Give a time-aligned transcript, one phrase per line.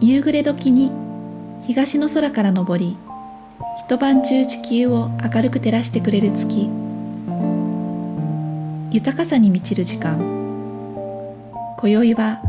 [0.00, 0.90] 夕暮れ時に
[1.64, 2.96] 東の空から昇り
[3.78, 6.68] 一晩中地球を明るく照らしてくれる月。
[8.90, 10.18] 豊かさに満ちる時間。
[11.78, 12.40] 今宵は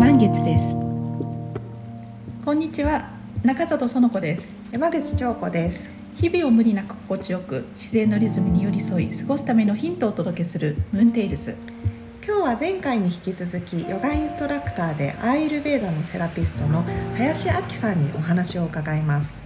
[0.00, 0.76] 満月です。
[2.44, 3.08] こんにちは。
[3.44, 4.56] 中里園子です。
[4.72, 11.56] 山口彫子です日々を無理なく心地よく自然のリズムに寄り添い過ごすためのヒントをお届けするムーンテイルズ。
[12.24, 16.84] 今日は前回に引き続きヨガインストラクターでアーユルベーダのセラピストの
[17.16, 19.42] 林明さんにお話を伺います。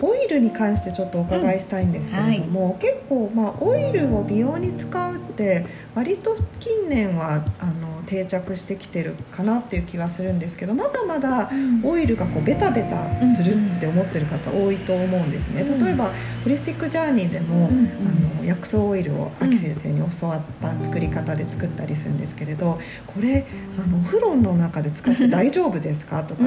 [0.00, 5.64] オイルに関してちょっとお伺いしたいんですけれども、うんはい、結構まあオイルを美容に使うって
[5.94, 11.50] 割と近年はあの定着してきてるかなっていう気はするんですけどまだまだ
[11.82, 15.64] オイルがこうベタベタするって思ってる方多いと思うんですね。
[15.64, 16.12] 例えば
[16.44, 23.46] ホリスティックジャーニーでも、あの薬草オイルを秋先生に教わった作り方で作ったりするんですけれどこれ
[23.82, 26.42] あのお風呂の中で使って大丈夫ですかとか、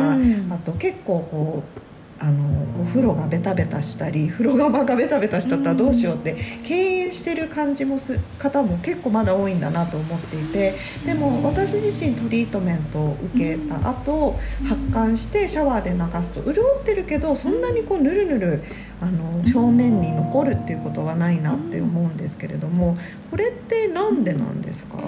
[0.51, 1.84] あと結構こう
[2.17, 18.63] あのお風呂がベタベタしたり風呂釜がベタベタしちゃったらどうしようって敬遠してる感じもす方も結構まだ多いんだなと思っていてでも私自身トリートメントを受けた後発汗してシャワーで流すと潤ってるけどそんなにこうぬるぬる
[19.01, 22.97] あの表面に残るっていうことはないなって思うんですけれども
[23.29, 24.99] これって何でなんですか？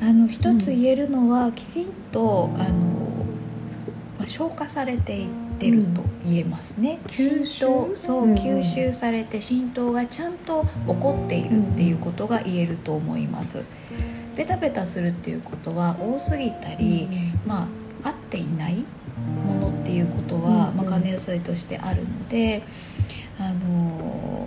[0.00, 2.68] あの一つ言えるのは、きちんとあの、
[4.16, 5.47] まあ、消化されていて。
[5.58, 13.64] ってると言えますね、うん、浸透そう、吸収されて浸透がちゃんと起こっているっていうことが言えると思います。
[14.36, 17.08] ベタベタするっていうことは多すぎたり、
[17.44, 17.64] ま
[18.02, 18.84] あ合っていない
[19.44, 22.62] ものっていうことは、まあ、可能性としてあるので
[23.40, 24.37] あの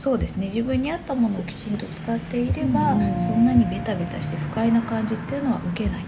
[0.00, 0.46] そうですね。
[0.46, 6.02] 自分に合ったものをきちんと使っていれば、うん、そんなにベタベタして不快な感じっていうのは受けない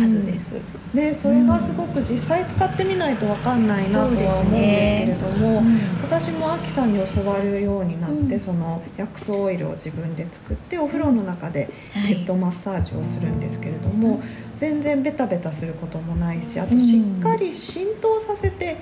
[0.00, 0.54] はずです。
[0.54, 0.60] うん。
[0.60, 14.20] うん、でそれがすごく実際使ってみないと分かんないなとは思うんですけれども、ねうん、私もアキさんに教わるようになって、その薬草オイルを自分で作ってお風呂の中でヘッドマッサージをするんですけれども、はい、
[14.54, 18.78] 全然ベタベタすることもないしあとしっかり浸透させて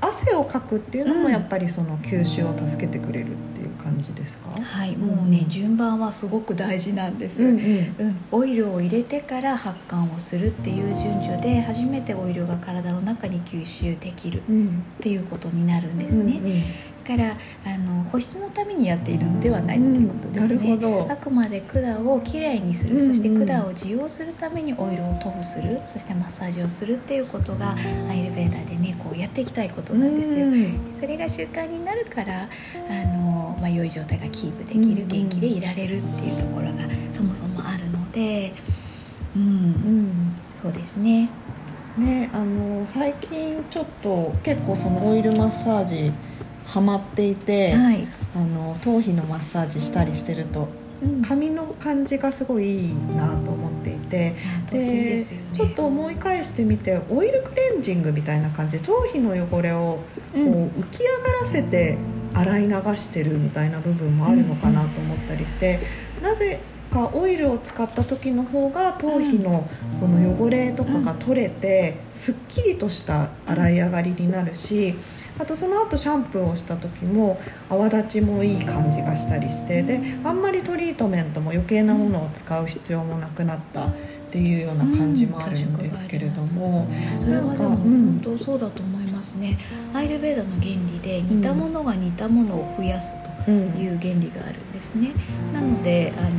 [0.00, 7.94] 汗をかくっていうのもやっぱりその吸収を助けてくれるっていう感じですか、はいもうね、順番はすごく大事なんです、うん、うん。
[7.98, 14.42] うん、オイルを入れてから発汗をするっていう順序で初めてオイルが体の中に吸収できるっ
[15.00, 16.62] ていうことになるんですね、うんうん
[17.08, 27.74] からあの保湿のためにやっているのではないということですね、うん、あくまで管をきれいにする、そして管を受容するためにオイルを塗布するそしてマッサージをするっていうことが
[28.10, 32.46] アイルベーダーでねこうやっていきたいことなんですよ、うん、それが習慣になるからあ
[33.16, 33.27] の、
[33.60, 38.52] まあ、良い状態がキープできる、元気でいられるっていうところがそもそもあるので
[39.36, 41.28] うん、そうですね。
[41.96, 46.12] ねあの最近ちょっと結構そのオイルマッサージ
[46.66, 50.68] ハマっていて、はい、あの頭皮のマッサージしたりしてると、
[51.02, 54.34] うん、髪の感じがすごいいいなと思っていて、
[54.70, 60.00] で、ね、ちょっと思い返してみてオイルクレンジングみたいな感じで頭皮の汚れをこ
[60.34, 61.96] う浮き上がらせて
[62.40, 65.80] 洗い流してるみたいな部分もあるのかなと思ったりして、
[66.22, 69.68] なぜかオイルを使った時の方が頭皮の
[70.00, 74.94] この汚れとかが取れてすっきりとした洗い上がりになるし
[75.38, 83.88] あとその後シャンプーをした時も泡立ちもいい感じがしたりしてであんまりトリートメントも余計なものを使う必要もなくなった。
[84.28, 89.58] っていうような感じもあるんですけれども、うん、それはでも本当そうだと思いますね、
[89.92, 95.12] アイルベーダの原理で似たものが似たものを増やすという原理があるんですね、
[95.52, 96.30] なのであの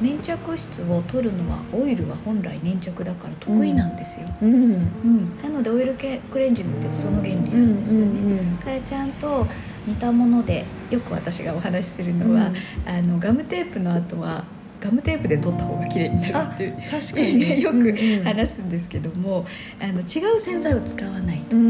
[0.00, 9.46] 粘着質を取るのはオイルは本来粘着だから得意なんですよ、うん、うん、なのでオイルクレンジングってその原理なんですよね、うんうん、だからちゃんと
[9.86, 12.52] 似たものでよく私がお話しするのは、
[12.86, 14.44] あのガムテープの後は
[14.84, 19.46] ガムテープで取った方が綺麗になるっていう確かに、ね、 よく話すんですけども、
[19.80, 21.64] あの違う洗剤を使わないと、うん、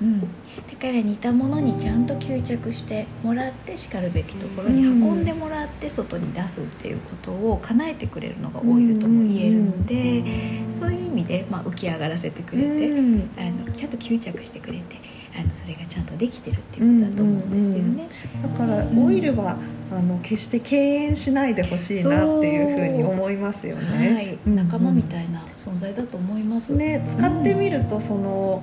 [0.00, 0.28] うん、
[0.70, 10.24] だから似たものにちゃんと吸着してもらってしかるべきところに運んでもらって外に出すっていうことを叶えてくれるのがオイルとも言えるので、
[10.70, 12.92] そういう意味で、まあ、浮き上がらせてくれて、
[13.38, 14.96] あのちゃんと吸着してくれて
[15.36, 18.08] あのそれがちゃんとできてるっていうことだと思うんですよね。
[18.42, 19.56] だからオイルは、
[19.92, 24.14] あの決して敬遠しないでほしいなっていうふうに思いますよね。
[24.14, 26.74] はい、仲間みたいな存在だと思います。
[26.74, 28.62] ね、使ってみるとその、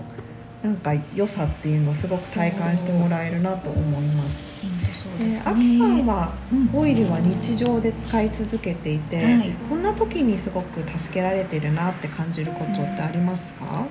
[0.63, 4.51] なんか良さっていうのをすごく体感してもらえるなと思います。
[4.93, 13.87] そうですあきさんはうんオイルは日常で使い続けていて、はいこんな時にすごく助けられてるなって感じることってありますか？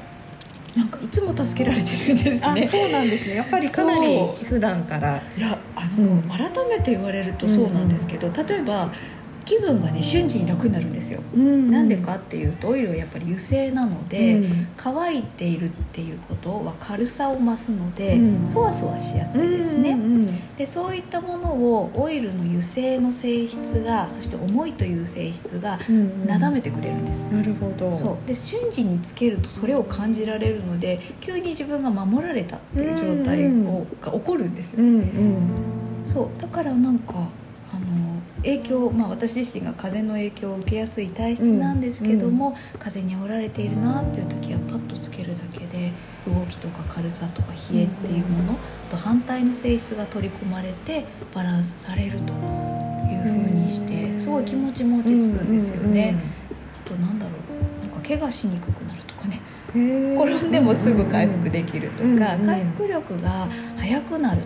[0.77, 2.69] なんかいつも助けられてるんですあ、ね。
[2.69, 3.35] そうなんですね。
[3.35, 5.21] やっぱりかなり普段から。
[5.37, 8.93] いやあの、うん改めて言われるとそうなんですけど、例えば
[9.51, 11.21] 気分がね瞬時に楽になるんですよ。
[11.35, 19.99] うんなんでかっていうとオイルはやっぱり油性なので、うん乾いているっていうことは軽さを増すので、うんそわそわしやすいですね。
[20.57, 27.25] でそういったものをオイルの油性の性質がそして重いという性質がうんなだめてくれるんです。
[27.25, 27.91] なるほど。
[27.91, 35.43] そうで瞬時につけるとそれを感じられるので急に自分が守られたっていう状態うんをが起こるんですよ、うんうん。
[36.05, 37.15] そうだからなんか
[37.73, 38.00] あの
[38.43, 45.93] 影響、まあ、私自身が風の影響を受けやすい体質なんですけども、風に煽られているなっていう時はパッとつけるだけで
[46.27, 48.59] 動きとか軽さとか冷えっていうもの
[48.91, 51.05] と反対の性質が取り込まれて
[51.35, 56.15] バランスされるという風にしへてーすごい気持ちも落ち着くんですよね。
[56.35, 56.41] うん
[56.91, 57.33] あとなんだろ
[57.83, 59.41] うなんか怪我しにくくなるとかね。
[59.73, 62.19] 転んでもすぐ回復できるとか、うんうん。
[62.47, 64.45] 回復力が速くなるっ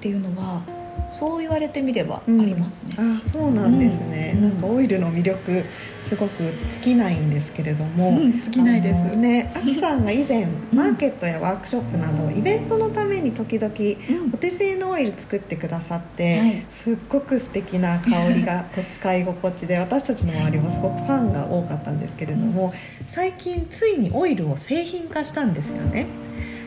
[0.00, 0.62] ていうのは
[1.10, 2.94] そう言われてみればありますね。
[2.98, 4.42] あそうなんですね、うん。
[4.42, 5.64] なんかオイルの魅力
[6.00, 6.42] すごく
[6.72, 9.16] 尽きないんですけれども、うん尽きないです。
[9.16, 14.34] ねあきさんが以前マーケットやワークショップなどイベントのために時々うん。
[14.34, 16.66] お手製のオイル作ってくださって、はい。
[16.68, 22.74] すっごく素敵な香りがと使い心地で私たちの周りもすごくファンが多かったんですけれども、
[23.08, 26.06] 最近ついにオイルを製品化したんですよね。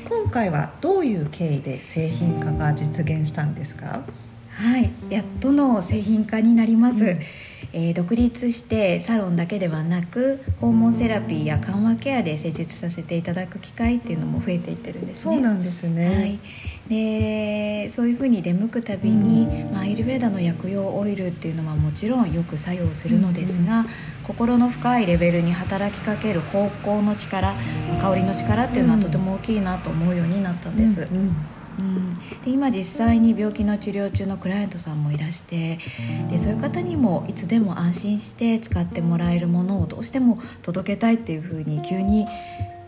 [0.07, 4.01] 今回はどういう経緯で製品化が実現したんですか？
[4.59, 7.09] はい、やっとの製品化になります、うん。
[7.71, 15.35] えー独立してサロンだけではなく訪問セラピーや緩和ケアで施術させていただく機会っていうのも増えていってるんですね。
[15.35, 16.39] そうなんですね、はい、
[16.89, 23.85] でそういうふうに出向くたびに、まあ、アイルベーダの薬用オイルっていうのはもちろんよく作用するのですが、
[24.23, 31.01] 心の深いレベルに働きかける方向の力、まあ香りの力っていうのはとても大きいなと思うようになったんです。
[31.01, 31.35] うんうん
[31.79, 35.79] うん、で今実際に病気の治療中のクライアントさんもいらして
[36.29, 42.27] でそういう方にもいつでも安心して使ってもらえるものをどうしても届けたいっていうふうに急に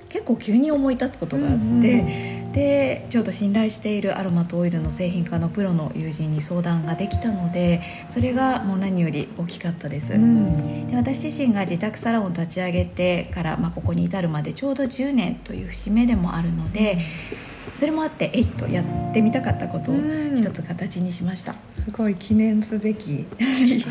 [0.09, 10.13] 結構急に思い立つことがあって、うんうんでちょうど信頼しているアロマとオイルの製品化のプロの友人に相談ができたのでそれがもう何より大きかったです。
[10.13, 10.87] うん。
[10.87, 16.97] で私自身が自宅サロンを立ち上げてから、まあ、ここに至るまでちょうど10年という節目でもあるので、
[17.73, 20.21] それもあってえいっとやってみたかったことをうん。
[20.37, 23.27] 一つ形にしました、すごい記念すべき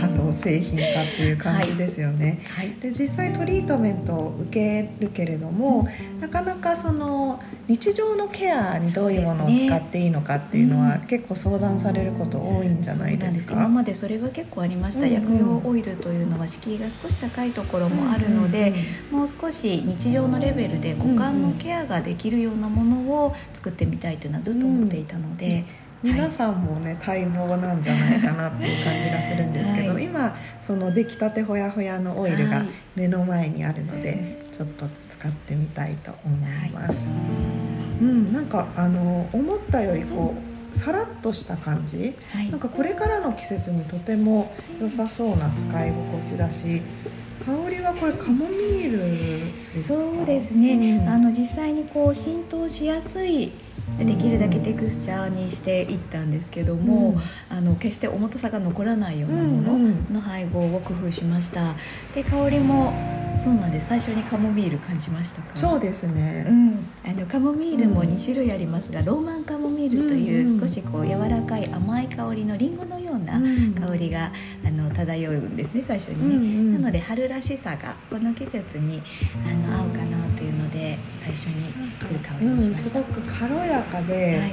[0.03, 0.87] あの製品化っ
[1.17, 2.41] ていう感じですよね。
[2.57, 2.71] はい。
[2.81, 5.87] で実際トリートメントを受けるけれども、
[6.19, 11.07] なかなかその日常のケアにどういうものを使っていいのかっていうのは、うん。
[11.07, 13.53] 結構相談されること多いんじゃないですか？
[13.53, 15.15] そうなん今までそれが結構ありました、うんうん。
[15.15, 18.73] 薬用オイルというのは敷居が少し高いところもあるので、
[19.11, 25.67] もう少し日常のレベルで股間のケアができるようなものを作ってみたいというのはずっと思っていたので、はい。
[26.03, 30.05] 皆さんもね待望なんじゃないかなっていう感じがするんですけど、はい。
[30.05, 32.69] 今その出来たてほやほやのオイルがはい。
[32.97, 37.05] 目の前にあるので、ちょっと使ってみたいと思います。
[38.01, 42.15] うん、なんかあの思ったよりこう、さらっとした感じ。
[42.33, 42.51] はい。
[42.51, 46.83] なんかこれからの季節にとても良さそうな使い心地だし、
[47.45, 48.93] 香りはこれカモミー
[49.75, 49.83] ル。
[49.83, 51.09] そうですね、うん。
[51.09, 53.53] あの実際にこう浸透しやすい
[53.99, 59.95] できるだけテクスチャーにしていったんですけども、あの決して重たさが残らないようなもうんうん。
[60.13, 61.75] のの配合を工夫しました。
[62.15, 62.93] で香りも
[63.41, 63.89] そうなんです。
[63.89, 65.57] 最初にカモミール感じましたか？
[65.57, 66.45] そうですね。
[66.47, 70.61] うん、あのカモミールも2種類ありますが、ローマンカモミールというんううん。
[70.61, 73.75] 少しこう柔らかい甘い香りのリンゴのようなうん。
[73.75, 74.31] 香りが、
[74.65, 76.73] あの漂うんですね最初にね、うんうん。
[76.75, 79.03] なので春らしさがこの季節に
[79.47, 84.53] あの合うかなというので最初に来る香りうん、にしました、すごく軽やかで、はい。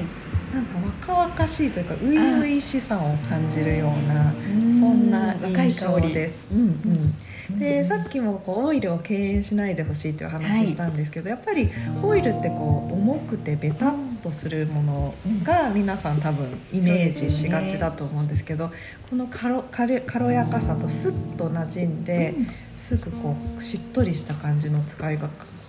[0.53, 0.77] なんか
[1.11, 4.79] 若々しいというか初々しさを感じるようなうん。
[4.79, 6.13] そんな印象香り。
[6.13, 6.47] です。
[6.53, 7.13] うんうん、
[7.59, 7.85] でうん。
[7.85, 11.69] さっきもこうオイルを敬遠しないでほしいという話したんですけど、やっぱり
[12.03, 18.71] オイルってこう重くてベタっとするものが皆さん多分イメージしがちだと思うんですけど
[19.09, 22.33] この軽軽軽やかさとスッと馴染んで、
[22.77, 25.17] すぐこうしっとりした感じの使い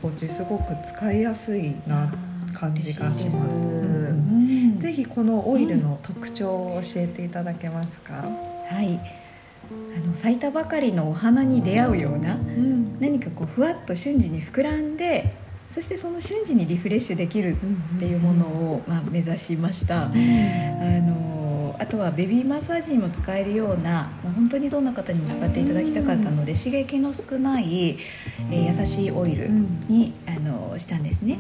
[0.01, 2.13] 心地すごく使いやすいな
[2.55, 3.39] 感じがします。
[4.79, 8.15] ぜひこのオイルの特徴を教えていただけますか？
[8.69, 9.01] はい
[9.97, 15.35] あの咲いたばかりのお花に出会うようなうん、何かこうふわっと瞬時に膨らんで
[15.69, 17.57] そしてその瞬時にリフレッシュできる
[17.97, 20.07] っていうものを、まあ、目指しました。
[20.07, 27.99] あのあとはベビーマッサージにも使えるようなもう本当にどんな方にも使っていただきたかったので、刺激の少ない、
[28.51, 31.39] えー、優しいオイルに、あのしたんですね。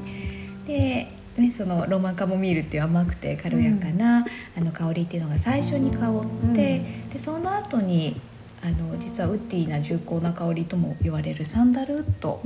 [0.67, 4.27] でね、そのロマンカモミールっていう甘くて軽やかな、
[4.57, 6.81] あの香りっていうのが最初に香って、
[7.13, 8.21] でその後に
[8.61, 12.41] あの実はウッディな重厚な香りとも言われるサンダルウッド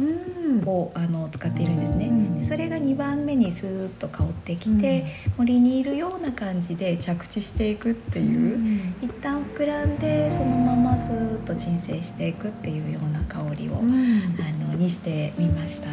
[0.70, 5.06] を、あの使っているんですね、でそれが2番目にスーッと香ってきて、
[5.38, 15.88] 森にいるような感じで着地していくっていう、一旦膨らんでそのままスーッと鎮静していくっていうような香りを、あのにしてみました。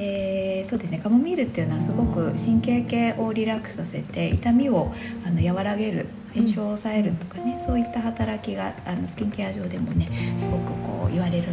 [0.00, 4.92] でそうですねカモミールっていうのはすごく神経系をリラックスさせて痛みを
[5.26, 11.48] あの和らげる炎症を抑えるとかね、うん、そういった働きがあのスキンケア上でもねすごくこう言われる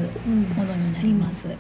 [0.56, 1.48] ものになります。
[1.48, 1.56] うん、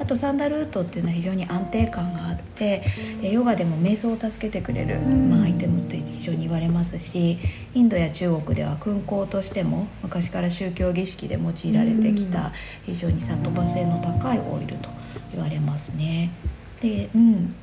[0.00, 2.82] あとサンダルウッドっていうのは非常に安定感があって
[3.22, 7.38] ヨガでも瞑想を助けてくれる、まあ、アイテムって非常に言われますし
[7.74, 12.52] インドや中国では燻香としても昔から宗教儀式で用いられてきた
[12.84, 14.90] 非常にサトバ性の高いオイルと
[15.32, 16.30] 言われますね。
[16.80, 17.54] で、うん、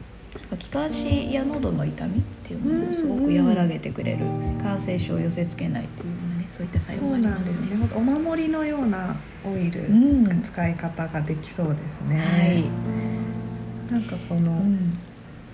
[0.59, 4.25] 気管支や喉の痛みっていうものをすごく和らげてくれる、
[4.61, 7.89] 感染症を寄せ付けないっていうねそういった作用もありますね。
[7.95, 12.17] お守りのようなオイル、うん、使い方ができそうですね。
[12.17, 14.93] はい、なんかこの、うん、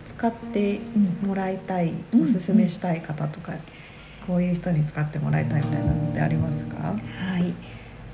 [0.05, 0.79] 使って
[1.25, 3.53] もらいたい、おすすめしたい方とか、
[4.27, 6.77] こういう人に使ってもらいたいみたいなのってありますか？
[6.77, 6.93] は
[7.39, 7.53] い、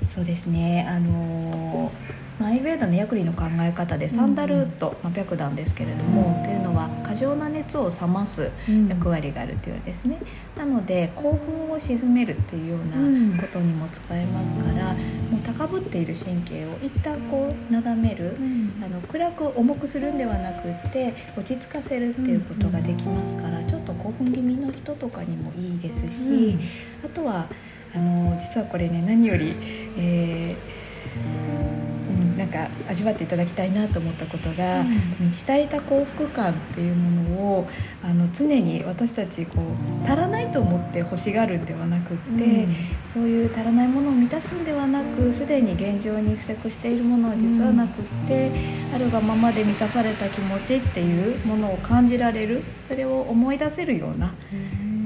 [0.06, 0.86] そうですね。
[0.88, 8.52] あのーアイルベーダのヤクリの考え方でサンダルウッド、まあ、白檀ですけれども、というのは過剰な熱を冷ます
[8.88, 10.18] 役割があるというですね、
[10.56, 18.36] なので興奮を鎮めるっていうようなことにも使えますから、もう高ぶっている神経を一旦こうなだめる、
[18.84, 26.56] あの暗く重くするんではなくって落ち着かせるっていうことができますから、ちょっと興奮気味の人とかにもいいですし、
[27.04, 27.46] あとは
[27.94, 29.56] あの実はこれね何より、
[29.96, 31.97] えー
[32.36, 34.88] なんか味わっていただきたいなと思ったことが、うん、
[35.20, 37.68] 満ち足りた幸福感っていうものを
[38.02, 48.48] あの常に私たちこう足らないと思って欲しがるんではなくって、うん、そういう足らないものを満たすんではなくすでに現状に付着しているものは実はなくって、
[48.88, 54.34] うん、あるがままで満たされた気持ちっていうものを感じられるそれを思い出せるような。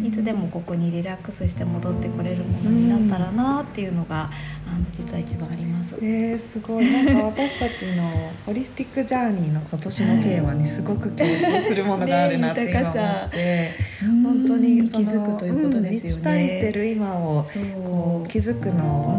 [0.02, 4.30] いつでもここにリラックスして戻ってこれるものになったらなっていうのが、
[4.66, 5.97] あの実は一番あります。
[6.02, 8.11] えー、すごいなんか私たちの
[8.44, 16.09] ホリスティックジャーニーの今年のテーマにすごく共通するものがあるなって今思って、本当に気づくということですよね。
[16.09, 17.44] 満ち足りてる今を
[17.85, 19.14] こう気づくのを、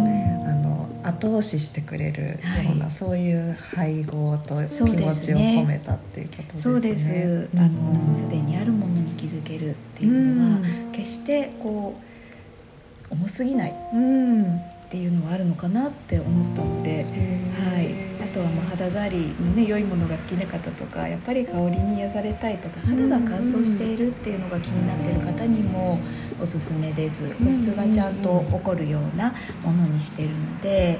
[0.45, 0.62] あの
[1.03, 2.29] 後押ししてくれるよ
[2.73, 6.61] うな、はい、そういう配合と気持ちを込めたっていうことですね。
[6.61, 7.49] そうです。
[7.55, 10.59] あのすでにあるものに気づけるっていうのは、
[10.91, 11.99] 決してこ
[13.11, 13.75] う重すぎない。
[13.93, 25.99] うんっていうのはあるのかなって思ったので、はい、あとはまあ肌触りのね良いものが好きな方とかやっぱり香りに癒されたいとか肌が乾燥しているっていうのが気になってる方にも
[26.41, 27.33] おすすめです。
[27.35, 30.99] 保湿がちゃんと起こるようなものにしてるので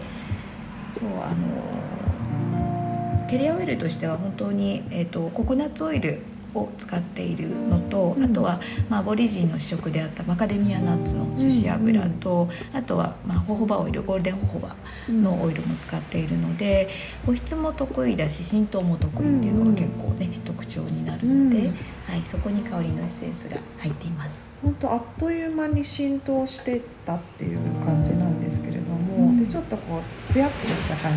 [0.93, 6.21] そうあのケリアオイルとしては本当に、えーとココナッツオイル
[6.53, 14.75] を使っているのと、うん、あとは、まあ、アボリジンの主食であったマカデミアナッツの寿司油と、うん、あとは、まあ、ホホバオイルゴールデンホホバ
[15.09, 16.89] のオイルも使っているので
[17.25, 21.69] 保湿も得意だし浸透も得意っていうのが結構ね、特徴になるので、
[22.07, 24.49] はい、そこに香りのエッセンスが入っています。
[24.61, 31.11] 本当あっという間に浸透してたっていう感じなんですけれども、でちょっとこうツヤっとした感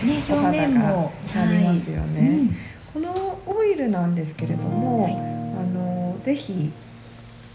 [0.00, 2.73] じにお肌がなりますよね。
[2.94, 5.16] このオイルなんですけれども、はい、あ
[5.66, 6.70] のぜひ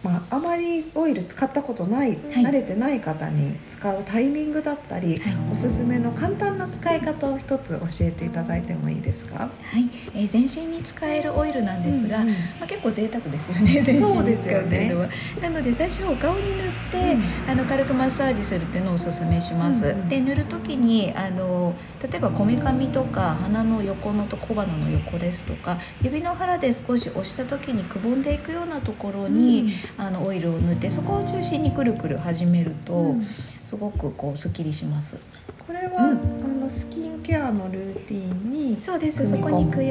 [0.01, 9.39] まあ、あまりオイル使ったことない、はい、慣れてない方に使うタイミングだったり、はい、おすすめの簡単な使い方を一つ教えていただいてもいいですか？
[9.39, 13.93] はい、えー、全身に使えるオイルなんですが、うんうん、まあ、結構贅沢ですよね。
[13.93, 14.93] そうですよね。
[15.41, 19.87] なので最初お顔に塗って、うん、あの軽くマッサージするっていうのをおすすめします。
[19.87, 35.17] うんうん、で塗る時にあの例えばこめかみとか鼻の横のと小鼻の横ですとか指の腹で少し押した時にくぼんでいくようなところに、うんあのオイルを塗ってそこを中心にくるくる始めると、うん、すごくこうすっきりします。
[35.65, 39.27] これは、うん、あのスキンケアのルーティンにそうです。
[39.27, 39.81] そこに加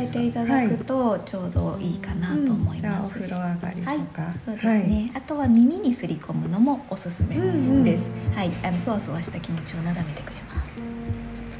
[0.00, 3.16] えていただくとちょうどいいかなと思います。
[3.16, 8.08] うん、お風呂上がりとか、はい、そうですね、はい、あとは耳にすり込むのもおすすめです。
[8.08, 10.35] うんうん、はい、あのそわそわした気持ちをなだめてく。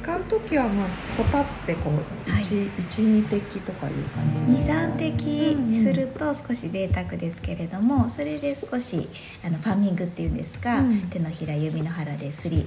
[0.07, 0.87] 使う時はまあ
[1.17, 2.43] ポタってこうはい。
[2.43, 4.57] 12、滴とかいう感じで。
[4.57, 9.09] すか23滴すると少し贅沢ですけれどもそれで少し
[9.45, 11.01] あのパーミングっていうんですか、うん。
[11.09, 12.65] 手のひら指の腹ですり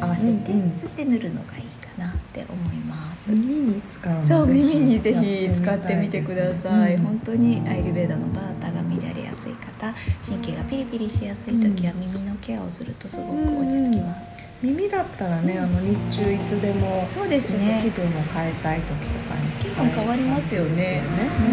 [0.00, 0.74] 合わせて、うんうん。
[0.74, 3.32] そして塗るのがいいかなって思います。
[3.32, 7.02] 耳に使うのそう耳にぜやひ使ってみてください、うん。
[7.02, 9.92] 本当にアイルベーダのバータが乱れやすい方
[10.24, 15.64] 神経がピリピリしやすい時は耳のケアをするとすごく落ち着きます、耳だったらね、うん。
[15.64, 17.80] あの日中いつでもそうですね。
[17.82, 21.00] 気分を変えたい時とかに使気分変わりますよね。
[21.00, 21.02] ね。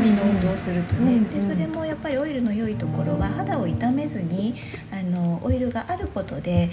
[0.03, 4.55] 耳の運動をするとね、うんでそれもやっぱりオイルの良いところは肌を傷めずに
[4.91, 6.69] あのオイルがあることで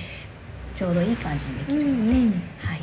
[0.75, 2.31] ちょうどいい感じにできうんるので、うん。
[2.59, 2.81] はい、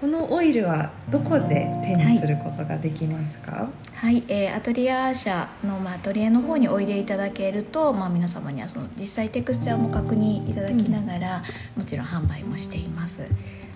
[0.00, 4.22] このオイルはどこで手にすることができますか、はい。
[4.28, 11.42] えーアトリエアーシャの、まあ、アトリエの方においでいただけると、まあ、皆様にはその実際テクスチャーも確認いただきながら、
[11.76, 13.28] もちろん販売もしています。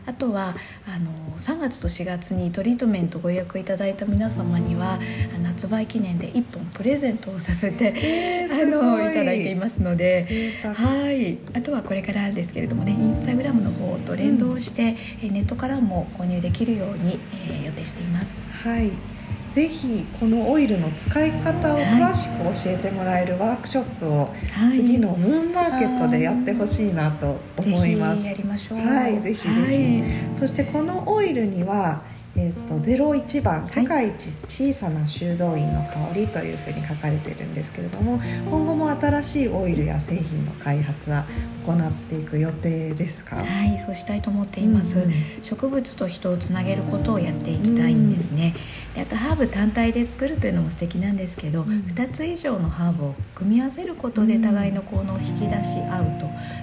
[0.06, 0.54] あとは
[0.86, 4.98] あの3月と4月にトリートメントご予約いただいた皆様には
[5.34, 10.52] あの発売記念で1本プレゼントをさせて、えーあすごのいただいていますので。
[10.62, 17.18] はい、あとはこれからですけれどもねインスタグラムの方と連動して、えーネットからも購入できるように、
[17.48, 18.46] えー予定しています。
[18.64, 19.11] はい
[19.52, 24.76] ぜひこのオイルの使い方を詳しく教えてもらえるワークショップをはい。
[24.76, 28.22] 次のムーンマーケットでやってほしいなと思います。
[28.22, 28.78] ぜひやりましょう。
[28.78, 30.34] はいぜひぜひ。
[30.34, 32.00] そしてこのオイルには、
[32.34, 38.18] えー、と01番「世界一小さな修道院の香り」というふうに書かれてるんですけれども
[38.48, 41.26] 今後も新しいオイルや製品の開発は
[41.66, 43.36] 行っていく予定ですか？
[43.36, 44.98] はい、はい、そうしたいと思っています。
[45.00, 45.12] うんうん。
[45.42, 48.54] 植物と人をつなげることをやっていきたいんですね。
[48.94, 51.68] であとハーブ単体で作るというのも素敵なんですけど、うん。
[51.94, 54.42] 2つ以上のハーブを組み合わせることでうん。
[54.42, 56.18] 互いの効能を引き出し合う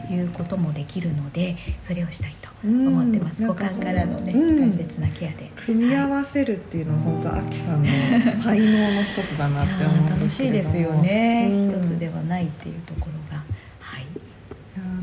[0.07, 3.41] ということもできるのでそれをしたいと思ってます。
[3.41, 3.49] うん。
[3.49, 4.71] 五感からのね、うん。
[4.71, 5.49] 大切なケアで。
[5.65, 7.87] 組み合わせるっていうのは本当アキさんの
[8.43, 10.63] 才能の一つだなって思うんですけれども。
[10.63, 11.81] しいですよね、うん。
[11.81, 13.18] 一つではないっていうところ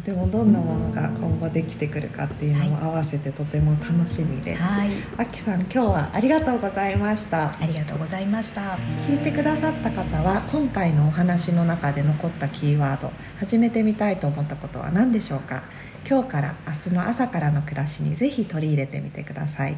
[0.06, 4.62] でもどんなものが今後できてくるかっていうのも合わせてとても楽しみです。
[4.62, 4.90] はい。
[5.16, 7.48] アキさん今日はありがとうございました。
[7.60, 8.78] ありがとうございました。
[9.08, 15.64] 聞いてくださった方は今回のお話の中で残ったキーワード始めてみたいと思ったことは何でしょうか？
[16.08, 19.76] 今日から明日の朝からの暮らしにぜひ取り入れてみてください。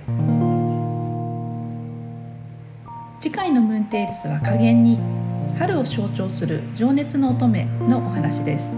[3.18, 4.98] 次回のムーンテイルスは加減に
[5.58, 8.74] 春を象徴する情熱の乙女のお話です